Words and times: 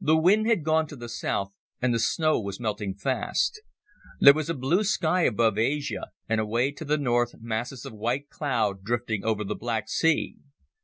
The 0.00 0.16
wind 0.16 0.48
had 0.48 0.64
gone 0.64 0.88
to 0.88 0.96
the 0.96 1.08
south 1.08 1.54
and 1.80 1.94
the 1.94 2.00
snow 2.00 2.40
was 2.40 2.58
melting 2.58 2.96
fast. 2.96 3.62
There 4.18 4.34
was 4.34 4.50
a 4.50 4.52
blue 4.54 4.82
sky 4.82 5.20
above 5.22 5.58
Asia, 5.58 6.08
and 6.28 6.40
away 6.40 6.72
to 6.72 6.84
the 6.84 6.98
north 6.98 7.36
masses 7.40 7.84
of 7.86 7.92
white 7.92 8.28
cloud 8.28 8.82
drifting 8.82 9.24
over 9.24 9.44
the 9.44 9.54
Black 9.54 9.88
Sea. 9.88 10.38